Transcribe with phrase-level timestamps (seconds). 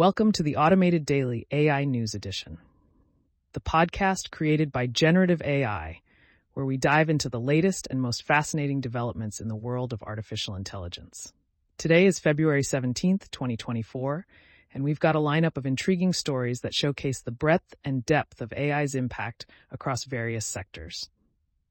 [0.00, 2.56] Welcome to the Automated Daily AI News Edition,
[3.52, 6.00] the podcast created by Generative AI,
[6.54, 10.54] where we dive into the latest and most fascinating developments in the world of artificial
[10.54, 11.34] intelligence.
[11.76, 14.24] Today is February 17th, 2024,
[14.72, 18.54] and we've got a lineup of intriguing stories that showcase the breadth and depth of
[18.54, 21.10] AI's impact across various sectors.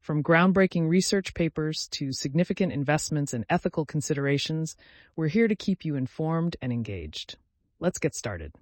[0.00, 4.76] From groundbreaking research papers to significant investments and ethical considerations,
[5.14, 7.36] we're here to keep you informed and engaged.
[7.78, 8.54] Let's get started.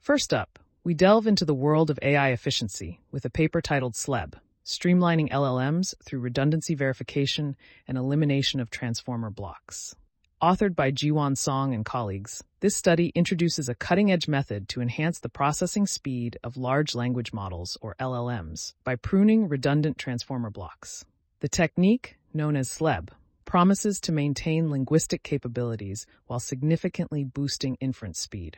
[0.00, 4.32] First up, we delve into the world of AI efficiency with a paper titled SLEB,
[4.64, 7.54] Streamlining LLMs Through Redundancy Verification
[7.86, 9.94] and Elimination of Transformer Blocks.
[10.42, 15.28] Authored by Jiwon Song and colleagues, this study introduces a cutting-edge method to enhance the
[15.28, 21.04] processing speed of large language models, or LLMs, by pruning redundant transformer blocks.
[21.40, 23.10] The technique, known as SLEB,
[23.52, 28.56] promises to maintain linguistic capabilities while significantly boosting inference speed.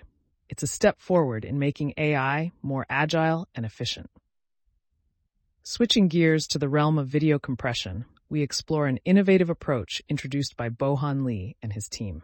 [0.49, 4.09] It's a step forward in making AI more agile and efficient.
[5.65, 10.69] Switching gears to the realm of video compression, we explore an innovative approach introduced by
[10.69, 12.23] Bohan Li and his team.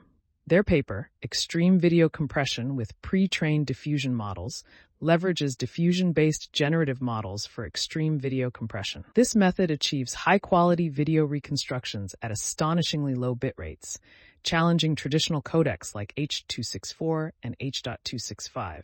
[0.50, 4.64] Their paper, Extreme Video Compression with Pre-trained Diffusion Models,
[5.00, 9.04] leverages diffusion-based generative models for extreme video compression.
[9.14, 14.00] This method achieves high-quality video reconstructions at astonishingly low bit rates,
[14.42, 18.82] challenging traditional codecs like H.264 and H.265.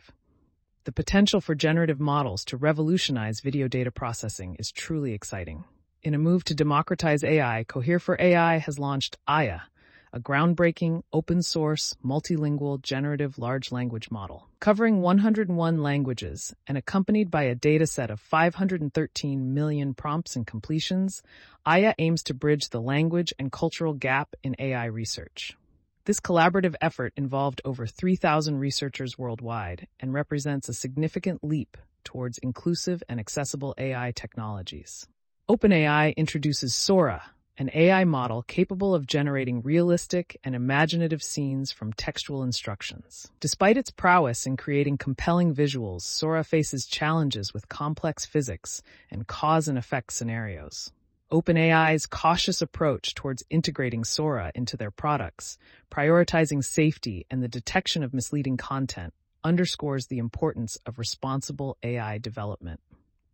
[0.85, 5.65] The potential for generative models to revolutionize video data processing is truly exciting.
[6.01, 9.59] In a move to democratize AI, Cohere for AI has launched Aya,
[10.13, 14.47] a groundbreaking, open source, multilingual generative large language model.
[14.59, 21.21] Covering 101 languages and accompanied by a dataset of 513 million prompts and completions,
[21.65, 25.55] Aya aims to bridge the language and cultural gap in AI research.
[26.05, 33.03] This collaborative effort involved over 3,000 researchers worldwide and represents a significant leap towards inclusive
[33.09, 35.05] and accessible AI technologies.
[35.49, 37.23] OpenAI introduces Sora,
[37.59, 43.31] an AI model capable of generating realistic and imaginative scenes from textual instructions.
[43.39, 49.67] Despite its prowess in creating compelling visuals, Sora faces challenges with complex physics and cause
[49.67, 50.91] and effect scenarios.
[51.31, 55.57] OpenAI's cautious approach towards integrating Sora into their products,
[55.91, 59.13] prioritizing safety and the detection of misleading content,
[59.43, 62.79] underscores the importance of responsible AI development.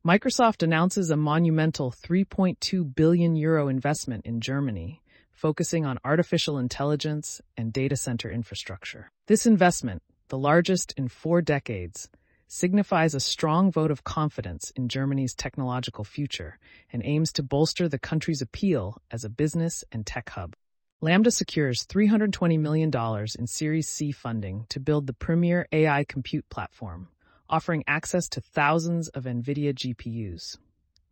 [0.05, 7.71] Microsoft announces a monumental 3.2 billion euro investment in Germany, focusing on artificial intelligence and
[7.71, 9.09] data center infrastructure.
[9.27, 12.09] This investment, the largest in four decades,
[12.47, 16.59] signifies a strong vote of confidence in Germany's technological future
[16.91, 20.53] and aims to bolster the country's appeal as a business and tech hub.
[20.99, 22.91] Lambda secures $320 million
[23.39, 27.07] in Series C funding to build the premier AI compute platform,
[27.49, 30.57] offering access to thousands of NVIDIA GPUs.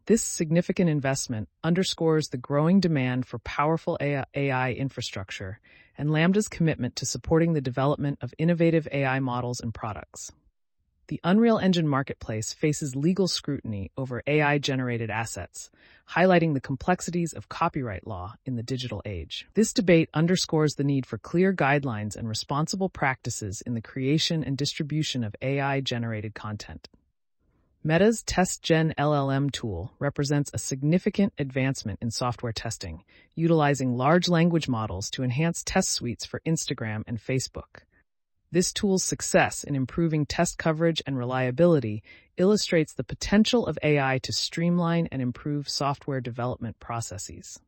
[0.06, 5.60] This significant investment underscores the growing demand for powerful AI infrastructure
[5.98, 10.32] and Lambda's commitment to supporting the development of innovative AI models and products
[11.12, 15.70] the Unreal Engine marketplace faces legal scrutiny over AI generated assets,
[16.12, 19.46] highlighting the complexities of copyright law in the digital age.
[19.54, 24.58] This debate underscores the need for clear guidelines and responsible practices in the creation and
[24.58, 26.88] distribution of AI generated content.
[27.84, 33.04] Meta's TestGen LLM tool represents a significant advancement in software testing,
[33.36, 37.82] utilizing large language models to enhance test suites for Instagram and Facebook.
[38.54, 42.04] This tool's success in improving test coverage and reliability
[42.36, 47.60] illustrates the potential of AI to streamline and improve software development processes.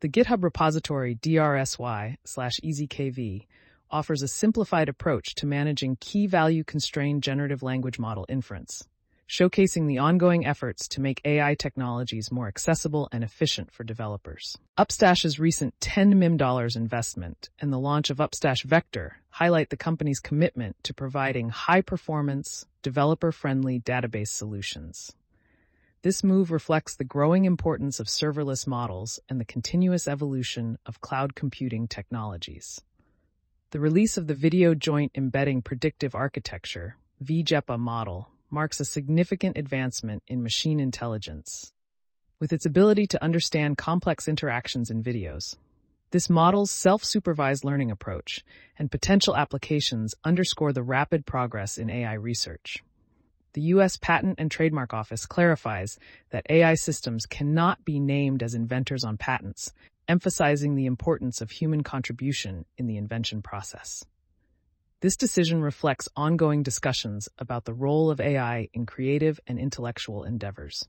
[0.00, 3.46] The GitHub repository drsy slash easykv
[3.90, 8.86] offers a simplified approach to managing key value constrained generative language model inference
[9.28, 14.56] showcasing the ongoing efforts to make AI technologies more accessible and efficient for developers.
[14.78, 16.38] Upstash's recent $10 million
[16.74, 23.80] investment and the launch of Upstash Vector highlight the company's commitment to providing high-performance, developer-friendly
[23.80, 25.12] database solutions.
[26.00, 31.34] This move reflects the growing importance of serverless models and the continuous evolution of cloud
[31.34, 32.80] computing technologies.
[33.72, 40.22] The release of the Video Joint Embedding Predictive Architecture, VJEPA model, marks a significant advancement
[40.26, 41.72] in machine intelligence.
[42.40, 45.56] With its ability to understand complex interactions in videos,
[46.10, 48.42] this model's self-supervised learning approach
[48.78, 52.82] and potential applications underscore the rapid progress in AI research.
[53.52, 53.96] The U.S.
[53.96, 55.98] Patent and Trademark Office clarifies
[56.30, 59.72] that AI systems cannot be named as inventors on patents,
[60.06, 64.04] emphasizing the importance of human contribution in the invention process.
[65.00, 70.88] This decision reflects ongoing discussions about the role of AI in creative and intellectual endeavors.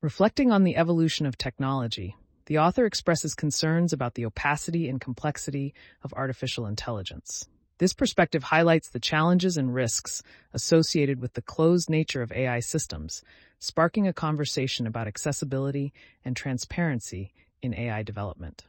[0.00, 2.16] Reflecting on the evolution of technology,
[2.46, 7.46] the author expresses concerns about the opacity and complexity of artificial intelligence.
[7.76, 10.22] This perspective highlights the challenges and risks
[10.54, 13.22] associated with the closed nature of AI systems,
[13.58, 15.92] sparking a conversation about accessibility
[16.24, 18.64] and transparency in AI development.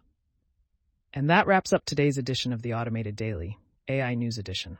[1.13, 3.57] And that wraps up today's edition of the Automated Daily.
[3.89, 4.77] AI News Edition.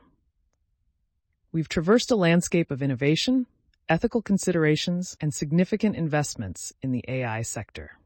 [1.50, 3.46] We've traversed a landscape of innovation,
[3.88, 7.98] ethical considerations, and significant investments in the AI sector.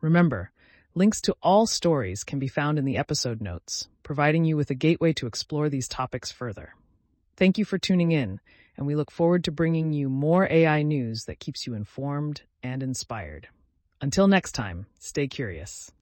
[0.00, 0.50] Remember,
[0.94, 4.74] links to all stories can be found in the episode notes, providing you with a
[4.74, 6.74] gateway to explore these topics further.
[7.36, 8.40] Thank you for tuning in,
[8.76, 12.82] and we look forward to bringing you more AI news that keeps you informed and
[12.82, 13.46] inspired.
[14.00, 15.92] Until next time, stay curious.